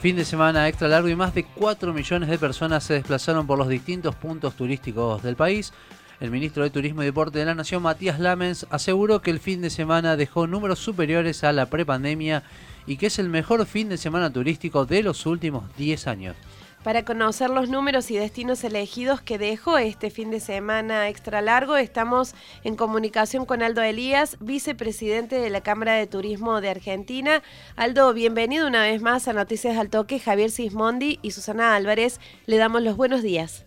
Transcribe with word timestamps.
Fin 0.00 0.16
de 0.16 0.24
semana 0.24 0.66
extra 0.66 0.88
largo 0.88 1.10
y 1.10 1.14
más 1.14 1.34
de 1.34 1.44
4 1.44 1.92
millones 1.92 2.30
de 2.30 2.38
personas 2.38 2.84
se 2.84 2.94
desplazaron 2.94 3.46
por 3.46 3.58
los 3.58 3.68
distintos 3.68 4.14
puntos 4.14 4.54
turísticos 4.54 5.22
del 5.22 5.36
país. 5.36 5.74
El 6.20 6.30
ministro 6.30 6.62
de 6.62 6.70
Turismo 6.70 7.02
y 7.02 7.04
Deporte 7.04 7.38
de 7.38 7.44
la 7.44 7.54
Nación, 7.54 7.82
Matías 7.82 8.18
Lamens, 8.18 8.66
aseguró 8.70 9.20
que 9.20 9.30
el 9.30 9.40
fin 9.40 9.60
de 9.60 9.68
semana 9.68 10.16
dejó 10.16 10.46
números 10.46 10.78
superiores 10.78 11.44
a 11.44 11.52
la 11.52 11.66
prepandemia 11.66 12.44
y 12.86 12.96
que 12.96 13.08
es 13.08 13.18
el 13.18 13.28
mejor 13.28 13.66
fin 13.66 13.90
de 13.90 13.98
semana 13.98 14.32
turístico 14.32 14.86
de 14.86 15.02
los 15.02 15.26
últimos 15.26 15.64
10 15.76 16.06
años. 16.06 16.36
Para 16.82 17.04
conocer 17.04 17.50
los 17.50 17.68
números 17.68 18.10
y 18.10 18.16
destinos 18.16 18.64
elegidos 18.64 19.20
que 19.20 19.36
dejó 19.36 19.76
este 19.76 20.08
fin 20.08 20.30
de 20.30 20.40
semana 20.40 21.10
extra 21.10 21.42
largo, 21.42 21.76
estamos 21.76 22.34
en 22.64 22.74
comunicación 22.74 23.44
con 23.44 23.62
Aldo 23.62 23.82
Elías, 23.82 24.38
vicepresidente 24.40 25.36
de 25.36 25.50
la 25.50 25.60
Cámara 25.60 25.96
de 25.96 26.06
Turismo 26.06 26.62
de 26.62 26.70
Argentina. 26.70 27.42
Aldo, 27.76 28.14
bienvenido 28.14 28.66
una 28.66 28.82
vez 28.84 29.02
más 29.02 29.28
a 29.28 29.34
Noticias 29.34 29.76
al 29.76 29.90
Toque. 29.90 30.18
Javier 30.18 30.50
Sismondi 30.50 31.18
y 31.20 31.32
Susana 31.32 31.76
Álvarez, 31.76 32.18
le 32.46 32.56
damos 32.56 32.82
los 32.82 32.96
buenos 32.96 33.22
días. 33.22 33.66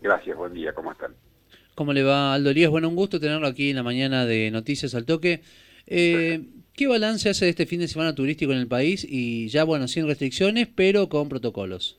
Gracias, 0.00 0.34
buen 0.34 0.54
día, 0.54 0.72
¿cómo 0.72 0.92
están? 0.92 1.14
¿Cómo 1.74 1.92
le 1.92 2.02
va 2.02 2.32
Aldo 2.32 2.48
Elías? 2.48 2.70
Bueno, 2.70 2.88
un 2.88 2.96
gusto 2.96 3.20
tenerlo 3.20 3.46
aquí 3.46 3.68
en 3.68 3.76
la 3.76 3.82
mañana 3.82 4.24
de 4.24 4.50
Noticias 4.50 4.94
al 4.94 5.04
Toque. 5.04 5.42
Eh, 5.86 6.46
¿Qué 6.72 6.86
balance 6.86 7.28
hace 7.28 7.44
de 7.44 7.50
este 7.50 7.66
fin 7.66 7.80
de 7.80 7.88
semana 7.88 8.14
turístico 8.14 8.52
en 8.52 8.58
el 8.58 8.68
país? 8.68 9.06
Y 9.06 9.48
ya, 9.48 9.64
bueno, 9.64 9.86
sin 9.86 10.06
restricciones, 10.06 10.66
pero 10.74 11.10
con 11.10 11.28
protocolos. 11.28 11.98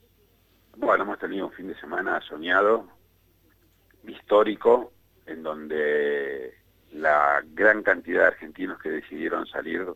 Bueno, 0.80 1.04
hemos 1.04 1.18
tenido 1.18 1.46
un 1.46 1.52
fin 1.52 1.68
de 1.68 1.78
semana 1.78 2.22
soñado, 2.22 2.88
histórico, 4.08 4.92
en 5.26 5.42
donde 5.42 6.54
la 6.92 7.42
gran 7.52 7.82
cantidad 7.82 8.22
de 8.22 8.26
argentinos 8.28 8.80
que 8.80 8.88
decidieron 8.88 9.46
salir 9.46 9.86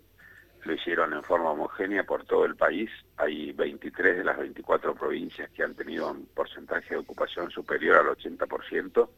lo 0.63 0.73
hicieron 0.73 1.15
en 1.15 1.23
forma 1.23 1.53
homogénea 1.53 2.05
por 2.05 2.27
todo 2.27 2.45
el 2.45 2.55
país. 2.55 2.91
Hay 3.17 3.53
23 3.53 4.19
de 4.19 4.25
las 4.25 4.37
24 4.37 4.95
provincias 4.95 5.51
que 5.53 5.63
han 5.63 5.75
tenido 5.75 6.11
un 6.11 6.27
porcentaje 6.27 6.91
de 6.91 7.01
ocupación 7.01 7.51
superior 7.51 7.97
al 7.97 8.15
80%. 8.15 9.09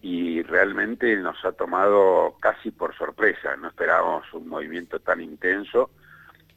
Y 0.00 0.42
realmente 0.44 1.16
nos 1.16 1.44
ha 1.44 1.50
tomado 1.52 2.36
casi 2.40 2.70
por 2.70 2.96
sorpresa. 2.96 3.56
No 3.56 3.66
esperábamos 3.66 4.32
un 4.32 4.46
movimiento 4.46 5.00
tan 5.00 5.20
intenso 5.20 5.90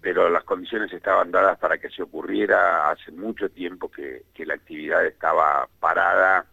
pero 0.06 0.30
las 0.30 0.44
condiciones 0.44 0.94
estaban 0.94 1.32
dadas 1.32 1.58
para 1.58 1.80
que 1.80 1.90
se 1.90 2.04
ocurriera 2.04 2.92
hace 2.92 3.12
mucho 3.12 3.50
tiempo 3.50 3.90
que, 3.90 4.24
la 4.46 4.54
actividad 4.54 5.04
estaba 5.04 5.68
parada 5.80 6.46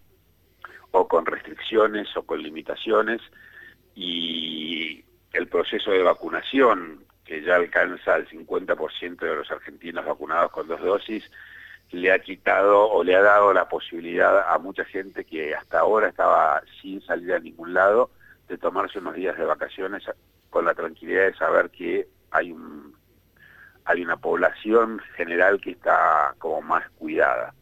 o 0.92 1.06
con 1.06 1.26
restricciones 1.26 2.16
o 2.16 2.22
con 2.22 2.42
limitaciones 2.42 3.20
y 3.94 5.04
el 5.34 5.48
proceso 5.48 5.90
de 5.90 6.02
vacunación 6.02 7.04
que 7.26 7.42
ya 7.42 7.56
alcanza 7.56 8.16
el 8.16 8.26
50% 8.26 9.18
de 9.18 9.36
los 9.36 9.50
argentinos 9.50 10.06
vacunados 10.06 10.50
con 10.50 10.66
dos 10.66 10.80
dosis 10.80 11.30
le 11.90 12.10
ha 12.10 12.20
quitado 12.20 12.88
o 12.88 13.04
le 13.04 13.16
ha 13.16 13.20
dado 13.20 13.52
la 13.52 13.68
posibilidad 13.68 14.50
a 14.50 14.56
mucha 14.56 14.86
gente 14.86 15.26
que 15.26 15.54
hasta 15.54 15.80
ahora 15.80 16.08
estaba 16.08 16.62
sin 16.80 17.02
salir 17.02 17.34
a 17.34 17.38
ningún 17.38 17.74
lado 17.74 18.12
de 18.48 18.56
tomarse 18.56 18.98
unos 18.98 19.14
días 19.14 19.36
de 19.36 19.44
vacaciones 19.44 20.04
con 20.48 20.64
la 20.64 20.72
tranquilidad 20.72 21.26
de 21.26 21.34
saber 21.34 21.68
que 21.68 22.08
hay 22.30 22.50
un 22.50 23.01
hay 23.84 24.02
una 24.02 24.16
población 24.16 25.00
general 25.16 25.60
que 25.60 25.72
está 25.72 26.34
como 26.38 26.62
más 26.62 26.88
cuidada. 26.98 27.54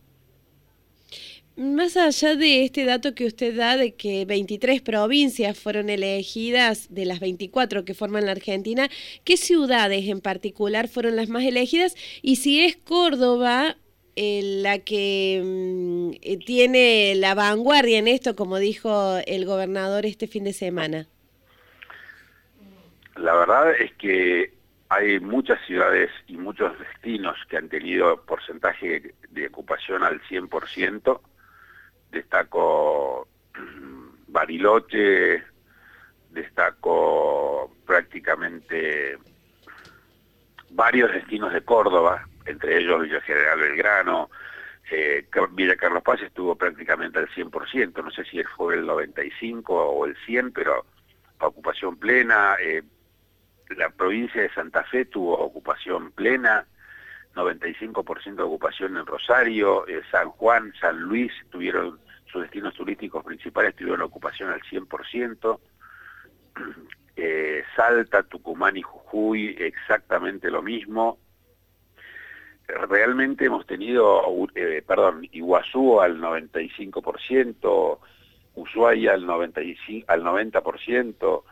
Más 1.56 1.96
allá 1.96 2.36
de 2.36 2.64
este 2.64 2.84
dato 2.84 3.14
que 3.14 3.26
usted 3.26 3.54
da 3.54 3.76
de 3.76 3.94
que 3.94 4.24
23 4.24 4.80
provincias 4.80 5.58
fueron 5.58 5.91
elegidas 5.91 6.86
de 6.88 7.04
las 7.04 7.20
24 7.20 7.84
que 7.84 7.92
forman 7.92 8.24
la 8.24 8.32
Argentina, 8.32 8.88
¿qué 9.24 9.36
ciudades 9.36 10.08
en 10.08 10.20
particular 10.20 10.88
fueron 10.88 11.16
las 11.16 11.28
más 11.28 11.44
elegidas? 11.44 11.96
Y 12.22 12.36
si 12.36 12.64
es 12.64 12.76
Córdoba 12.76 13.76
eh, 14.16 14.41
la 14.42 14.78
que 14.78 15.42
mm, 15.44 16.10
eh, 16.22 16.38
tiene 16.38 17.14
la 17.16 17.34
vanguardia 17.34 17.98
en 17.98 18.08
esto, 18.08 18.37
como 18.37 18.58
dijo 18.58 19.19
el 19.26 19.44
gobernador 19.44 20.06
este 20.06 20.26
fin 20.26 20.44
de 20.44 20.52
semana. 20.52 21.08
La 23.16 23.34
verdad 23.34 23.72
es 23.78 23.92
que 23.94 24.52
hay 24.90 25.20
muchas 25.20 25.64
ciudades 25.66 26.10
y 26.26 26.36
muchos 26.36 26.76
destinos 26.78 27.36
que 27.48 27.56
han 27.56 27.68
tenido 27.68 28.24
porcentaje 28.24 29.14
de 29.30 29.46
ocupación 29.46 30.02
al 30.02 30.20
100%. 30.22 31.20
Destaco 32.10 33.28
mm, 33.56 34.32
Bariloche, 34.32 35.44
destaco 36.30 37.72
prácticamente 37.86 39.16
varios 40.70 41.12
destinos 41.12 41.52
de 41.52 41.62
Córdoba, 41.62 42.26
entre 42.46 42.78
ellos 42.78 43.02
Villa 43.02 43.20
General 43.20 43.60
Belgrano, 43.60 44.28
eh, 44.90 45.24
Villa 45.52 45.76
Carlos 45.76 46.02
Paz 46.02 46.20
estuvo 46.20 46.56
prácticamente 46.56 47.20
al 47.20 47.28
100%, 47.28 48.02
no 48.02 48.10
sé 48.10 48.24
si 48.24 48.42
fue 48.56 48.74
el 48.74 48.86
95 48.86 49.72
o 49.72 50.04
el 50.04 50.16
100, 50.26 50.50
pero 50.50 50.84
ocupación 51.38 51.96
plena, 51.96 52.56
eh, 52.60 52.82
la 53.76 53.91
provincia 53.91 54.42
de 54.42 54.53
Santa 54.53 54.84
Fe 54.84 55.04
tuvo 55.04 55.38
ocupación 55.38 56.12
plena, 56.12 56.66
95% 57.34 58.34
de 58.34 58.42
ocupación 58.42 58.97
en 58.97 59.06
Rosario, 59.06 59.86
eh, 59.86 60.03
San 60.10 60.31
Juan, 60.31 60.72
San 60.81 60.98
Luis 61.00 61.32
tuvieron 61.50 62.00
sus 62.31 62.42
destinos 62.42 62.75
turísticos 62.75 63.25
principales 63.25 63.75
tuvieron 63.75 64.03
ocupación 64.03 64.50
al 64.50 64.60
100%, 64.62 65.60
eh, 67.16 67.64
Salta, 67.76 68.22
Tucumán 68.22 68.76
y 68.76 68.82
Jujuy 68.82 69.56
exactamente 69.58 70.50
lo 70.50 70.62
mismo. 70.62 71.19
Realmente 72.66 73.47
hemos 73.47 73.66
tenido, 73.66 74.22
eh, 74.54 74.82
perdón, 74.87 75.26
Iguazú 75.32 76.00
al 76.00 76.20
95%, 76.20 77.98
Ushuaia 78.54 79.14
al, 79.14 79.26
95, 79.26 80.06
al 80.08 80.22
90%, 80.22 81.42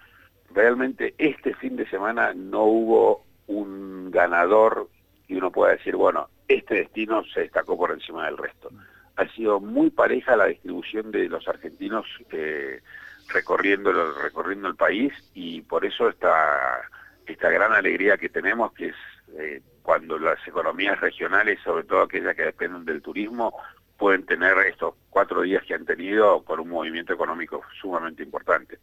realmente 0.51 1.15
este 1.19 1.55
fin 1.55 1.77
de 1.77 1.89
semana 1.89 2.33
no 2.35 2.65
hubo 2.65 3.25
un 3.47 4.11
ganador 4.11 4.89
y 5.27 5.37
uno 5.37 5.51
pueda 5.51 5.73
decir, 5.73 5.97
bueno, 5.97 6.29
este 6.49 6.77
destino 6.77 7.23
se 7.25 7.41
destacó 7.41 7.77
por 7.77 7.93
encima 7.93 8.27
del 8.27 8.39
resto. 8.39 8.71
Ha 9.17 9.29
sido 9.29 9.61
muy 9.61 9.91
pareja 9.91 10.37
la 10.37 10.47
distribución 10.47 11.11
de 11.11 11.29
los 11.29 11.47
argentinos 11.49 12.07
eh, 12.31 12.81
recorriendo, 13.29 13.93
recorriendo 14.23 14.69
el 14.69 14.77
país 14.77 15.13
y 15.35 15.61
por 15.63 15.85
eso 15.85 16.09
esta, 16.09 16.81
esta 17.27 17.51
gran 17.51 17.73
alegría 17.73 18.17
que 18.17 18.29
tenemos, 18.29 18.73
que 18.73 18.89
es 18.89 18.97
eh, 19.39 19.63
cuando 19.83 20.19
las 20.19 20.39
economías 20.47 21.01
regionales, 21.01 21.59
sobre 21.63 21.85
todo 21.85 22.03
aquellas 22.03 22.37
que 22.37 22.45
dependen 22.45 22.85
del 22.85 23.03
turismo, 23.03 23.55
pueden 23.97 24.25
tener 24.25 24.57
estos 24.59 24.95
cuatro 25.11 25.43
días 25.43 25.63
que 25.65 25.75
han 25.75 25.85
tenido 25.85 26.43
con 26.45 26.61
un 26.61 26.69
movimiento 26.69 27.13
económico 27.13 27.63
sumamente 27.81 28.23
importante. 28.23 28.79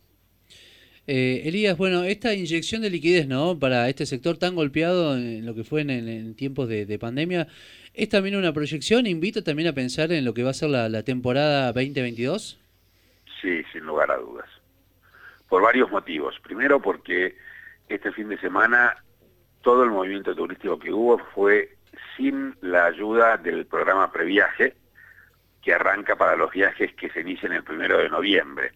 Eh, 1.08 1.44
Elías, 1.46 1.78
bueno, 1.78 2.04
esta 2.04 2.34
inyección 2.34 2.82
de 2.82 2.90
liquidez, 2.90 3.28
¿no? 3.28 3.60
Para 3.60 3.88
este 3.90 4.08
sector 4.08 4.38
tan 4.38 4.56
golpeado 4.56 5.16
en 5.16 5.46
lo 5.46 5.54
que 5.54 5.64
fue 5.64 5.82
en, 5.82 6.36
tiempos 6.36 6.68
de, 6.68 6.98
pandemia, 7.00 7.48
¿es 7.94 8.10
también 8.10 8.36
una 8.36 8.54
proyección? 8.54 9.06
¿Invita 9.06 9.44
también 9.44 9.70
a 9.70 9.74
pensar 9.74 10.12
en 10.12 10.26
lo 10.26 10.34
que 10.34 10.44
va 10.44 10.50
a 10.50 10.54
ser 10.54 10.70
la, 10.70 11.04
temporada 11.04 11.72
2022? 11.74 12.60
Sí, 13.40 13.64
sin 13.72 13.84
lugar 13.84 14.10
a 14.10 14.18
dudas. 14.18 14.50
Por 15.48 15.62
varios 15.62 15.92
motivos. 15.92 16.36
Primero 16.42 16.82
porque 16.82 17.36
este 17.88 18.12
fin 18.12 18.30
de 18.30 18.40
semana 18.40 18.98
todo 19.62 19.84
el 19.84 19.92
movimiento 19.92 20.36
turístico 20.36 20.80
que 20.80 20.92
hubo 20.92 21.20
fue 21.36 21.78
sin 22.18 22.56
la 22.62 22.86
ayuda 22.86 23.38
del 23.38 23.68
programa 23.68 24.12
Previaje, 24.12 24.76
que 25.62 25.74
arranca 25.74 26.16
para 26.16 26.36
los 26.36 26.52
viajes 26.52 26.94
que 26.96 27.10
se 27.10 27.22
inician 27.22 27.52
el 27.52 27.64
primero 27.64 28.00
de 28.00 28.10
noviembre. 28.10 28.72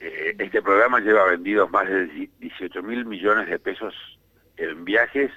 Eh, 0.00 0.36
este 0.38 0.62
programa 0.62 1.00
lleva 1.00 1.24
vendidos 1.24 1.70
más 1.70 1.88
de 1.88 2.28
18 2.38 2.82
mil 2.82 3.06
millones 3.06 3.48
de 3.48 3.58
pesos 3.58 3.94
en 4.56 4.84
viajes 4.84 5.30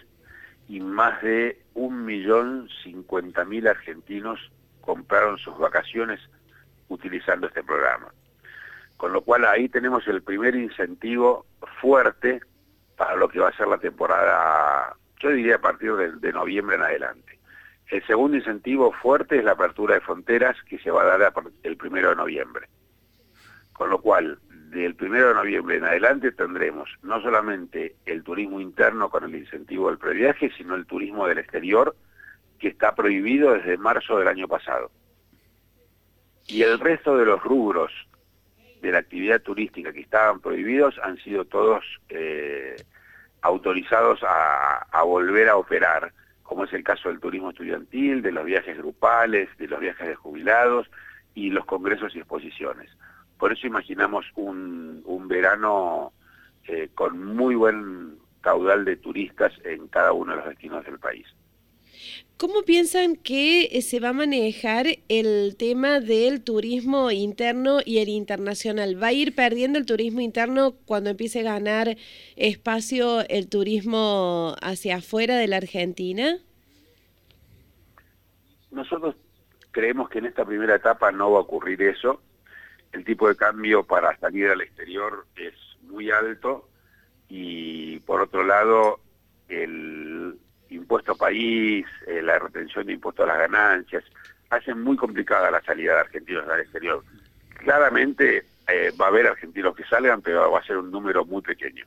y 0.67 0.79
más 0.79 1.21
de 1.21 1.61
un 1.73 2.05
millón 2.05 2.69
cincuenta 2.83 3.45
mil 3.45 3.67
argentinos 3.67 4.39
compraron 4.81 5.37
sus 5.37 5.57
vacaciones 5.57 6.19
utilizando 6.89 7.47
este 7.47 7.63
programa. 7.63 8.13
Con 8.97 9.13
lo 9.13 9.21
cual 9.21 9.45
ahí 9.45 9.69
tenemos 9.69 10.07
el 10.07 10.21
primer 10.21 10.55
incentivo 10.55 11.45
fuerte 11.81 12.41
para 12.97 13.15
lo 13.15 13.29
que 13.29 13.39
va 13.39 13.49
a 13.49 13.55
ser 13.55 13.67
la 13.67 13.77
temporada, 13.77 14.95
yo 15.19 15.29
diría 15.29 15.55
a 15.55 15.61
partir 15.61 15.93
de 15.93 16.33
noviembre 16.33 16.75
en 16.75 16.81
adelante. 16.81 17.39
El 17.89 18.05
segundo 18.05 18.37
incentivo 18.37 18.91
fuerte 18.91 19.39
es 19.39 19.43
la 19.43 19.53
apertura 19.53 19.95
de 19.95 20.01
fronteras 20.01 20.55
que 20.63 20.77
se 20.79 20.91
va 20.91 21.01
a 21.01 21.17
dar 21.17 21.33
el 21.63 21.77
primero 21.77 22.09
de 22.09 22.15
noviembre. 22.17 22.67
Con 23.73 23.89
lo 23.89 23.99
cual, 23.99 24.37
del 24.69 24.95
1 24.99 25.27
de 25.27 25.33
noviembre 25.33 25.77
en 25.77 25.85
adelante 25.85 26.31
tendremos 26.31 26.89
no 27.01 27.21
solamente 27.21 27.95
el 28.05 28.23
turismo 28.23 28.59
interno 28.59 29.09
con 29.09 29.23
el 29.23 29.35
incentivo 29.35 29.89
del 29.89 29.97
previaje, 29.97 30.51
sino 30.57 30.75
el 30.75 30.85
turismo 30.85 31.27
del 31.27 31.39
exterior, 31.39 31.95
que 32.59 32.67
está 32.67 32.93
prohibido 32.93 33.53
desde 33.53 33.77
marzo 33.77 34.17
del 34.19 34.27
año 34.27 34.47
pasado. 34.47 34.91
Y 36.47 36.63
el 36.63 36.79
resto 36.79 37.17
de 37.17 37.25
los 37.25 37.41
rubros 37.43 37.91
de 38.81 38.91
la 38.91 38.99
actividad 38.99 39.41
turística 39.41 39.91
que 39.91 40.01
estaban 40.01 40.39
prohibidos 40.39 40.99
han 41.03 41.17
sido 41.17 41.45
todos 41.45 41.83
eh, 42.09 42.75
autorizados 43.41 44.21
a, 44.23 45.03
volver 45.03 45.49
a 45.49 45.57
operar 45.57 46.13
como 46.43 46.63
es 46.63 46.73
el 46.73 46.83
caso 46.83 47.09
del 47.09 47.19
turismo 47.19 47.51
estudiantil, 47.51 48.23
de 48.23 48.31
los 48.31 48.43
viajes 48.43 48.75
grupales, 48.75 49.49
de 49.57 49.67
los 49.67 49.79
viajes 49.79 50.07
de 50.07 50.15
jubilados 50.15 50.89
y 51.35 51.51
los 51.51 51.63
congresos 51.65 52.15
y 52.15 52.19
exposiciones. 52.19 52.89
Por 53.39 53.53
eso 53.53 53.65
imaginamos 53.65 54.25
un, 54.35 55.01
verano 55.27 56.11
eh, 56.67 56.89
con 56.93 57.35
muy 57.35 57.55
buen 57.55 58.17
caudal 58.41 58.83
de 58.83 58.97
turistas 58.97 59.53
en 59.63 59.87
cada 59.87 60.11
uno 60.11 60.31
de 60.33 60.37
los 60.37 60.49
destinos 60.49 60.83
del 60.85 60.99
país. 60.99 61.25
¿Cómo 62.37 62.63
piensan 62.63 63.15
que 63.15 63.65
eh, 63.65 63.81
se 63.81 63.99
va 63.99 64.09
a 64.09 64.13
manejar 64.13 64.87
el 65.07 65.55
tema 65.57 65.99
del 65.99 66.43
turismo 66.43 67.11
interno 67.11 67.79
y 67.85 67.99
el 67.99 68.09
internacional? 68.09 69.01
¿Va 69.01 69.07
a 69.07 69.13
ir 69.13 69.35
perdiendo 69.35 69.77
el 69.77 69.85
turismo 69.85 70.21
interno 70.21 70.73
cuando 70.85 71.09
empiece 71.09 71.41
a 71.41 71.43
ganar 71.43 71.97
espacio 72.35 73.27
el 73.27 73.49
turismo 73.49 74.55
hacia 74.61 74.97
afuera 74.97 75.37
de 75.37 75.47
la 75.47 75.57
Argentina? 75.57 76.37
Nosotros 78.71 79.15
creemos 79.71 80.09
que 80.09 80.19
en 80.19 80.25
esta 80.25 80.45
primera 80.45 80.75
etapa 80.75 81.11
no 81.11 81.31
va 81.31 81.39
a 81.39 81.41
ocurrir 81.41 81.81
eso. 81.81 82.21
El 82.91 83.05
tipo 83.05 83.27
de 83.27 83.35
cambio 83.35 83.83
para 83.83 84.17
salir 84.17 84.49
al 84.49 84.61
exterior 84.61 85.25
es 85.35 85.53
muy 85.83 86.11
alto 86.11 86.69
y 87.27 87.99
por 87.99 88.21
otro 88.21 88.43
lado 88.43 88.99
el 89.47 90.37
impuesto 90.69 91.15
país, 91.15 91.85
eh, 92.07 92.21
la 92.21 92.39
retención 92.39 92.85
de 92.85 92.93
impuestos 92.93 93.23
a 93.25 93.27
las 93.27 93.39
ganancias, 93.39 94.03
hacen 94.49 94.81
muy 94.81 94.97
complicada 94.97 95.51
la 95.51 95.61
salida 95.61 95.93
de 95.93 95.99
argentinos 96.01 96.47
al 96.47 96.61
exterior. 96.61 97.03
Claramente 97.49 98.45
eh, 98.67 98.91
va 98.99 99.05
a 99.05 99.09
haber 99.09 99.27
argentinos 99.27 99.75
que 99.75 99.83
salgan, 99.85 100.21
pero 100.21 100.51
va 100.51 100.59
a 100.59 100.63
ser 100.63 100.77
un 100.77 100.91
número 100.91 101.25
muy 101.25 101.41
pequeño. 101.41 101.85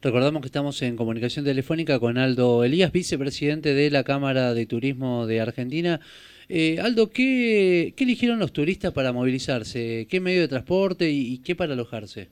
Recordamos 0.00 0.42
que 0.42 0.46
estamos 0.46 0.80
en 0.82 0.96
comunicación 0.96 1.44
telefónica 1.44 1.98
con 1.98 2.18
Aldo 2.18 2.62
Elías, 2.62 2.92
vicepresidente 2.92 3.74
de 3.74 3.90
la 3.90 4.04
Cámara 4.04 4.54
de 4.54 4.64
Turismo 4.64 5.26
de 5.26 5.40
Argentina. 5.40 6.00
Eh, 6.48 6.80
Aldo, 6.80 7.10
¿qué, 7.10 7.94
eligieron 7.98 8.38
los 8.38 8.52
turistas 8.52 8.92
para 8.92 9.12
movilizarse? 9.12 10.06
¿Qué 10.10 10.20
medio 10.20 10.40
de 10.40 10.48
transporte 10.48 11.10
y 11.10 11.42
qué 11.42 11.54
para 11.54 11.74
alojarse? 11.74 12.30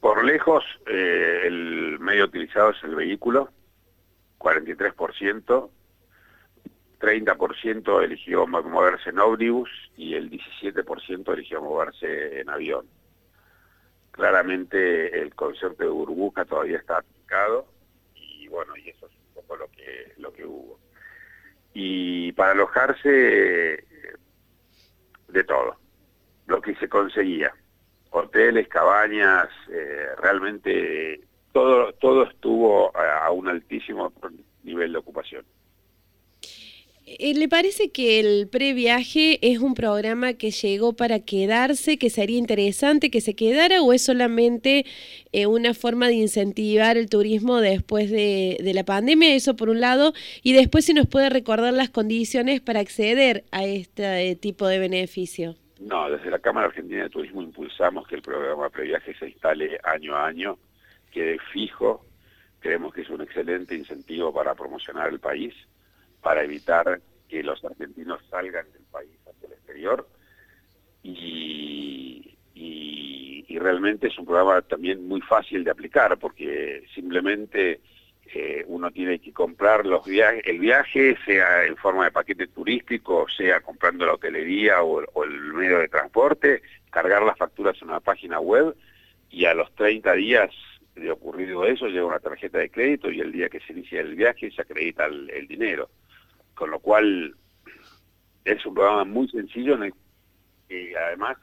Por 0.00 0.24
lejos, 0.24 0.64
eh, 0.88 1.42
el 1.44 1.98
medio 2.00 2.24
utilizado 2.24 2.70
es 2.70 2.82
el 2.82 2.96
vehículo, 2.96 3.50
43%, 4.38 5.70
30% 7.00 8.02
eligió 8.02 8.46
moverse 8.46 9.10
en 9.10 9.18
ómnibus 9.18 9.70
y 9.96 10.14
el 10.14 10.30
17% 10.30 11.32
eligió 11.32 11.62
moverse 11.62 12.40
en 12.40 12.50
avión. 12.50 12.86
Claramente 14.10 15.20
el 15.20 15.34
concepto 15.34 15.84
de 15.84 15.90
burbuja 15.90 16.44
todavía 16.44 16.78
está 16.78 16.98
aplicado 16.98 17.66
y 18.14 18.48
bueno, 18.48 18.76
y 18.76 18.88
eso 18.88 19.06
es 19.06 19.12
un 19.12 19.34
poco 19.34 19.56
lo 19.56 19.70
que, 19.70 20.12
lo 20.18 20.32
que 20.32 20.44
hubo. 20.44 20.85
Y 21.78 22.32
para 22.32 22.52
alojarse, 22.52 23.84
de 25.28 25.44
todo, 25.44 25.76
lo 26.46 26.62
que 26.62 26.74
se 26.76 26.88
conseguía 26.88 27.52
hoteles, 28.12 28.66
cabañas, 28.68 29.50
eh, 29.70 30.06
realmente 30.16 31.20
todo, 31.52 31.92
todo 31.92 32.22
estuvo 32.22 32.96
a, 32.96 33.30
un 33.30 33.48
altísimo 33.48 34.10
nivel 34.62 34.92
de 34.92 34.98
ocupación. 34.98 35.44
Eh, 37.08 37.34
¿Le 37.34 37.48
parece 37.48 37.92
que 37.92 38.18
el 38.18 38.48
previaje 38.48 39.38
es 39.40 39.60
un 39.60 39.74
programa 39.74 40.32
que 40.32 40.50
llegó 40.50 40.96
para 40.96 41.20
quedarse, 41.20 41.98
que 41.98 42.10
sería 42.10 42.36
interesante 42.36 43.12
que 43.12 43.20
se 43.20 43.36
quedara 43.36 43.80
o 43.80 43.92
es 43.92 44.04
solamente 44.04 44.84
eh, 45.30 45.46
una 45.46 45.72
forma 45.72 46.08
de 46.08 46.14
incentivar 46.14 46.96
el 46.96 47.08
turismo 47.08 47.60
después 47.60 48.10
de, 48.10 48.58
de, 48.60 48.74
la 48.74 48.84
pandemia? 48.84 49.36
Eso 49.36 49.54
por 49.54 49.68
un 49.68 49.80
lado. 49.80 50.14
Y 50.42 50.52
después 50.52 50.86
si 50.86 50.94
nos 50.94 51.06
puede 51.06 51.30
recordar 51.30 51.72
las 51.74 51.90
condiciones 51.90 52.60
para 52.60 52.80
acceder 52.80 53.44
a 53.52 53.64
este 53.64 54.34
tipo 54.34 54.66
de 54.66 54.80
beneficio. 54.80 55.54
No, 55.78 56.10
desde 56.10 56.28
la 56.28 56.40
Cámara 56.40 56.66
Argentina 56.66 57.04
de 57.04 57.10
Turismo 57.10 57.40
impulsamos 57.40 58.08
que 58.08 58.16
el 58.16 58.22
programa 58.22 58.68
Previaje 58.68 59.14
se 59.14 59.28
instale 59.28 59.78
año 59.84 60.16
a 60.16 60.26
año, 60.26 60.58
quede 61.12 61.38
fijo. 61.52 62.04
Creemos 62.58 62.92
que 62.92 63.02
es 63.02 63.10
un 63.10 63.20
excelente 63.20 63.76
incentivo 63.76 64.32
para 64.32 64.56
promocionar 64.56 65.08
el 65.08 65.20
país, 65.20 65.54
para 66.26 66.42
evitar 66.42 67.00
que 67.28 67.40
los 67.44 67.64
argentinos 67.64 68.20
salgan 68.28 68.66
del 68.72 68.82
país 68.90 69.16
hacia 69.28 69.46
el 69.46 69.52
exterior. 69.52 70.08
Y, 71.04 72.34
realmente 73.58 74.08
es 74.08 74.18
un 74.18 74.26
programa 74.26 74.60
también 74.62 75.08
muy 75.08 75.20
fácil 75.22 75.64
de 75.64 75.70
aplicar, 75.70 76.18
porque 76.18 76.84
simplemente 76.94 77.80
eh, 78.34 78.64
uno 78.66 78.90
tiene 78.90 79.20
que 79.20 79.32
comprar 79.32 79.86
los 79.86 80.06
el 80.06 80.58
viaje, 80.58 81.16
sea 81.24 81.64
en 81.64 81.76
forma 81.76 82.04
de 82.04 82.10
paquete 82.10 82.48
turístico, 82.48 83.26
sea 83.34 83.60
comprando 83.60 84.04
la 84.04 84.14
hotelería 84.14 84.82
o, 84.82 85.24
el 85.24 85.54
medio 85.54 85.78
de 85.78 85.88
transporte, 85.88 86.62
cargar 86.90 87.22
las 87.22 87.38
facturas 87.38 87.80
en 87.80 87.88
una 87.88 88.00
página 88.00 88.40
web 88.40 88.76
y 89.30 89.44
a 89.44 89.54
los 89.54 89.72
30 89.74 90.12
días 90.14 90.50
de 90.96 91.10
ocurrido 91.10 91.64
eso 91.66 91.86
llega 91.86 92.06
una 92.06 92.18
tarjeta 92.18 92.58
de 92.58 92.70
crédito 92.70 93.10
y 93.10 93.20
el 93.20 93.32
día 93.32 93.48
que 93.48 93.60
se 93.60 93.72
inicia 93.72 94.00
el 94.00 94.14
viaje 94.14 94.50
se 94.50 94.62
acredita 94.62 95.06
el, 95.06 95.46
dinero. 95.46 95.88
Con 96.56 96.70
lo 96.72 96.80
cual 96.80 97.36
es 98.44 98.66
un 98.66 98.74
programa 98.74 99.04
muy 99.04 99.28
sencillo 99.28 99.74
en 99.74 99.82
el 99.84 99.94
que 100.68 100.96
además 100.96 101.36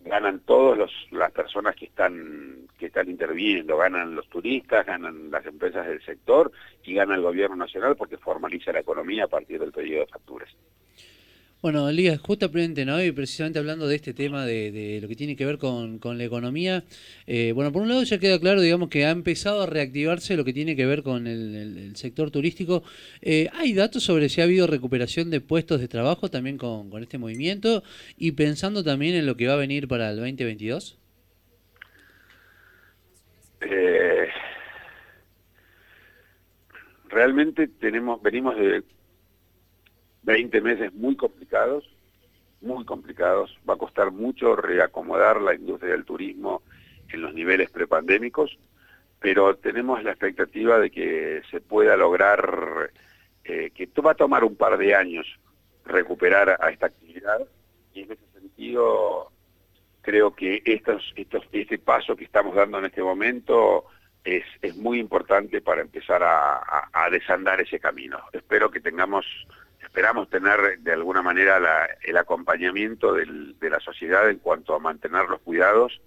ganan 0.00 0.40
todas 0.40 0.90
las 1.12 1.30
personas 1.32 1.76
que 1.76 1.84
están 1.84 2.66
que 2.78 2.86
están 2.86 3.08
interviniendo, 3.08 3.76
ganan 3.76 4.16
los 4.16 4.28
turistas, 4.28 4.84
ganan 4.84 5.30
las 5.30 5.46
empresas 5.46 5.86
del 5.86 6.04
sector 6.04 6.50
y 6.82 6.94
gana 6.94 7.14
el 7.14 7.22
gobierno 7.22 7.54
nacional 7.54 7.94
porque 7.94 8.16
formaliza 8.16 8.72
la 8.72 8.80
economía 8.80 9.24
a 9.24 9.28
partir 9.28 9.60
del 9.60 9.70
pedido 9.70 10.00
de 10.00 10.06
facturas. 10.06 10.48
Bueno, 11.62 11.88
Elías, 11.88 12.18
justamente, 12.20 12.84
¿no? 12.84 13.00
Y 13.00 13.12
precisamente 13.12 13.60
hablando 13.60 13.86
de 13.86 13.94
este 13.94 14.12
tema 14.12 14.44
de, 14.44 14.98
lo 15.00 15.06
que 15.06 15.14
tiene 15.14 15.36
que 15.36 15.46
ver 15.46 15.58
con, 15.58 16.00
la 16.02 16.24
economía, 16.24 16.82
eh, 17.28 17.52
bueno, 17.54 17.70
por 17.70 17.82
un 17.82 17.88
lado 17.88 18.02
ya 18.02 18.18
queda 18.18 18.40
claro, 18.40 18.60
digamos, 18.60 18.88
que 18.88 19.06
ha 19.06 19.10
empezado 19.10 19.62
a 19.62 19.66
reactivarse 19.66 20.36
lo 20.36 20.44
que 20.44 20.52
tiene 20.52 20.74
que 20.74 20.86
ver 20.86 21.04
con 21.04 21.28
el, 21.28 21.94
sector 21.94 22.32
turístico. 22.32 22.82
Eh, 23.20 23.48
¿Hay 23.52 23.74
datos 23.74 24.02
sobre 24.02 24.28
si 24.28 24.40
ha 24.40 24.44
habido 24.44 24.66
recuperación 24.66 25.30
de 25.30 25.40
puestos 25.40 25.80
de 25.80 25.86
trabajo 25.86 26.28
también 26.28 26.58
con, 26.58 26.90
este 27.00 27.18
movimiento 27.18 27.84
y 28.18 28.32
pensando 28.32 28.82
también 28.82 29.14
en 29.14 29.26
lo 29.26 29.36
que 29.36 29.46
va 29.46 29.54
a 29.54 29.56
venir 29.56 29.86
para 29.86 30.10
el 30.10 30.16
2022? 30.16 30.98
Eh, 33.60 34.26
realmente 37.08 37.68
tenemos 37.68 38.20
venimos 38.20 38.56
de 38.56 38.82
20 40.22 40.60
meses 40.60 40.92
muy 40.94 41.16
complicados, 41.16 41.88
muy 42.60 42.84
complicados. 42.84 43.58
Va 43.68 43.74
a 43.74 43.78
costar 43.78 44.10
mucho 44.10 44.56
reacomodar 44.56 45.40
la 45.40 45.54
industria 45.54 45.92
del 45.92 46.04
turismo 46.04 46.62
en 47.12 47.22
los 47.22 47.34
niveles 47.34 47.70
prepandémicos, 47.70 48.58
pero 49.20 49.56
tenemos 49.56 50.02
la 50.02 50.10
expectativa 50.10 50.78
de 50.78 50.90
que 50.90 51.42
se 51.50 51.60
pueda 51.60 51.96
lograr, 51.96 52.90
eh, 53.44 53.70
que 53.74 53.88
va 54.00 54.12
a 54.12 54.16
tomar 54.16 54.44
un 54.44 54.56
par 54.56 54.78
de 54.78 54.94
años 54.94 55.26
recuperar 55.84 56.58
a 56.60 56.70
esta 56.70 56.86
actividad 56.86 57.40
y 57.92 58.02
en 58.02 58.12
ese 58.12 58.26
sentido 58.32 59.30
creo 60.00 60.34
que 60.34 60.62
estos, 60.64 61.12
estos, 61.16 61.44
este 61.52 61.78
paso 61.78 62.16
que 62.16 62.24
estamos 62.24 62.54
dando 62.54 62.78
en 62.78 62.86
este 62.86 63.02
momento 63.02 63.84
es, 64.24 64.44
muy 64.76 65.00
importante 65.00 65.60
para 65.60 65.82
empezar 65.82 66.22
a 66.22 67.10
desandar 67.10 67.60
ese 67.60 67.80
camino. 67.80 68.18
Espero 68.32 68.70
que 68.70 68.80
tengamos 68.80 69.26
esperamos 69.92 70.30
tener 70.30 70.78
de 70.78 70.92
alguna 70.94 71.20
manera 71.20 71.60
el 72.02 72.16
acompañamiento 72.16 73.12
de 73.12 73.68
la 73.68 73.78
sociedad 73.78 74.30
en 74.30 74.38
cuanto 74.38 74.74
a 74.74 74.78
mantener 74.78 75.28
los 75.28 75.42
cuidados. 75.42 76.00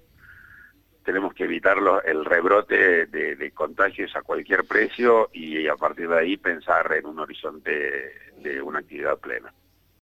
Tenemos 1.04 1.36
que 1.36 1.44
evitar 1.44 1.78
el 2.04 2.26
rebrote 2.26 3.06
de, 3.06 3.52
contagios 3.52 4.16
a 4.16 4.24
cualquier 4.24 4.64
precio 4.64 5.30
y 5.34 5.68
a 5.68 5.76
partir 5.76 6.10
de 6.10 6.18
ahí 6.18 6.36
pensar 6.36 6.92
en 6.94 7.06
un 7.06 7.20
horizonte 7.20 8.32
de 8.40 8.60
una 8.60 8.80
actividad 8.80 9.20
plena. 9.20 9.54